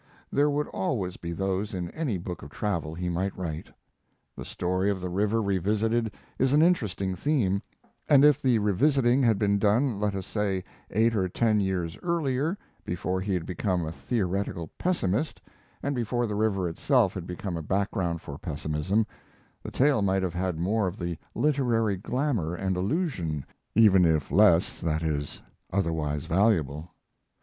There 0.31 0.49
would 0.49 0.65
always 0.69 1.17
be 1.17 1.31
those 1.31 1.75
in 1.75 1.91
any 1.91 2.17
book 2.17 2.41
of 2.41 2.49
travel 2.49 2.95
he 2.95 3.07
might 3.07 3.37
write. 3.37 3.67
The 4.35 4.43
story 4.43 4.89
of 4.89 4.99
the 4.99 5.09
river 5.11 5.43
revisited 5.43 6.11
is 6.39 6.53
an 6.53 6.63
interesting 6.63 7.15
theme; 7.15 7.61
and 8.09 8.25
if 8.25 8.41
the 8.41 8.57
revisiting 8.57 9.21
had 9.21 9.37
been 9.37 9.59
done, 9.59 9.99
let 9.99 10.15
us 10.15 10.25
say 10.25 10.63
eight 10.89 11.15
or 11.15 11.29
ten 11.29 11.59
years 11.59 11.99
earlier, 12.01 12.57
before 12.83 13.21
he 13.21 13.35
had 13.35 13.45
become 13.45 13.85
a 13.85 13.91
theoretical 13.91 14.71
pessimist, 14.79 15.39
and 15.83 15.93
before 15.95 16.25
the 16.25 16.33
river 16.33 16.67
itself 16.67 17.13
had 17.13 17.27
become 17.27 17.55
a 17.55 17.61
background 17.61 18.23
for 18.23 18.39
pessimism, 18.39 19.05
the 19.61 19.69
tale 19.69 20.01
might 20.01 20.23
have 20.23 20.33
had 20.33 20.57
more 20.57 20.87
of 20.87 20.97
the 20.97 21.15
literary 21.35 21.95
glamour 21.95 22.55
and 22.55 22.75
illusion, 22.75 23.45
even 23.75 24.03
if 24.03 24.31
less 24.31 24.81
that 24.81 25.03
is 25.03 25.43
otherwise 25.71 26.25
valuable. 26.25 26.89